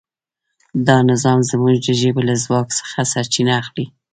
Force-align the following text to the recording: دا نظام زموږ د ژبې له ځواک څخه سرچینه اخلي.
دا 0.87 0.97
نظام 1.11 1.39
زموږ 1.49 1.75
د 1.85 1.87
ژبې 1.99 2.21
له 2.29 2.35
ځواک 2.43 2.67
څخه 2.79 2.97
سرچینه 3.13 3.51
اخلي. 3.61 3.85